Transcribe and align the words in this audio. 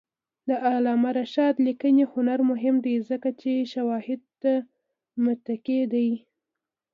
د 0.49 0.51
علامه 0.67 1.09
رشاد 1.19 1.55
لیکنی 1.67 2.03
هنر 2.13 2.39
مهم 2.51 2.75
دی 2.85 2.95
ځکه 3.09 3.29
چې 3.41 3.51
شواهدو 3.73 4.29
ته 4.41 4.53
متکي 5.23 5.81
دی. 5.93 6.09